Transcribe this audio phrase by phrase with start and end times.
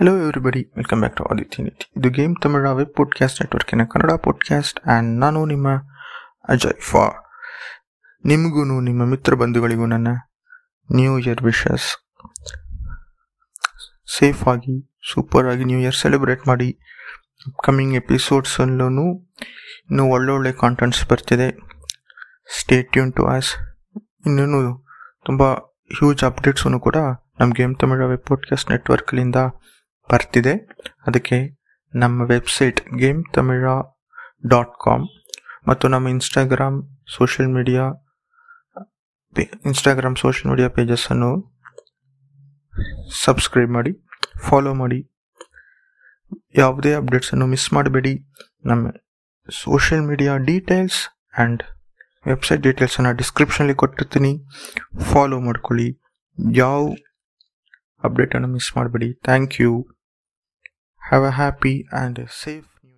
[0.00, 4.80] Hello everybody welcome back to Aditya ನಿಟಿ ಇದು game ತಮಿಳ web podcast ನೆಟ್ವರ್ಕಿನ Kannada podcast
[4.86, 5.68] and ನಾನು ನಿಮ್ಮ
[6.48, 7.32] ಅಜಯ್ ಫಾ.
[8.24, 10.08] ನಿಮಗೂ ನಿಮ್ಮ ಮಿತ್ರ ಬಂಧುಗಳಿಗೂ ನನ್ನ
[10.92, 12.12] ನ್ಯೂ ಇಯರ್ ವಿಶಸ್
[14.18, 16.78] ಸೇಫ್ ಆಗಿ ಸೂಪರ್ ಆಗಿ ನ್ಯೂ ಇಯರ್ ಸೆಲೆಬ್ರೇಟ್ ಮಾಡಿ
[17.64, 19.18] ಕಮ್ಮಿಂಗ್ ಎಪಿಸೋಡ್ಸಲ್ಲೂ
[19.90, 21.60] ಇನ್ನೂ ಒಳ್ಳೊಳ್ಳೆ ಕಾಂಟೆಂಟ್ಸ್ ಬರ್ತಿದೆ.
[22.60, 23.56] ಸ್ಟೇಟ್ ಟ್ಯೂನ್ ಟು ಆಸ್
[24.26, 24.86] ಇನ್ನೂ
[25.24, 25.42] ತುಂಬ
[25.98, 26.96] ಹ್ಯೂಜ್ ಅಪ್ಡೇಟ್ಸೂ ಕೂಡ
[27.40, 29.36] ನಮ್ಮ ಗೇಮ್ ತಮಿಳ ವೆಬ್ ಪಾಡ್ಕಾಸ್ಟ್ ನೆಟ್ವರ್ಕ್ಲಿಂದ
[30.10, 30.54] ಬರ್ತಿದೆ.
[31.08, 31.38] ಅದಕ್ಕೆ
[32.02, 33.68] ನಮ್ಮ ವೆಬ್ಸೈಟ್ ಗೇಮ್ ತಮಿಳ
[34.52, 35.06] ಡಾಟ್ ಕಾಮ್
[35.68, 36.78] ಮತ್ತು ನಮ್ಮ Instagram
[37.16, 37.84] social media
[39.70, 41.30] Instagram social media ಪೇಜಸ್ಸನ್ನು
[43.24, 43.92] subscribe ಮಾಡಿ
[44.46, 45.00] ಫಾಲೋ ಮಾಡಿ.
[46.62, 48.14] ಯಾವುದೇ ಅಪ್ಡೇಟ್ಸನ್ನು ಮಿಸ್ ಮಾಡಬೇಡಿ.
[48.70, 48.90] ನಮ್ಮ
[49.48, 50.98] social media details
[51.38, 51.62] and
[52.30, 54.32] website ಡೀಟೇಲ್ಸನ್ನು ಡಿಸ್ಕ್ರಿಪ್ಷನಲ್ಲಿ ಕೊಟ್ಟಿರ್ತೀನಿ.
[55.10, 55.88] ಫಾಲೋ ಮಾಡ್ಕೊಳ್ಳಿ.
[56.62, 56.82] ಯಾವ
[58.08, 59.08] ಅಪ್ಡೇಟನ್ನು ಮಿಸ್ ಮಾಡಬೇಡಿ.
[59.28, 59.72] Thank you
[61.10, 62.69] have a happy and safe